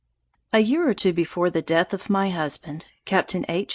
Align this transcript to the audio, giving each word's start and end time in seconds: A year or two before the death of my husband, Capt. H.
A 0.51 0.57
year 0.61 0.89
or 0.89 0.95
two 0.95 1.13
before 1.13 1.51
the 1.51 1.61
death 1.61 1.93
of 1.93 2.09
my 2.09 2.31
husband, 2.31 2.87
Capt. 3.05 3.35
H. 3.35 3.69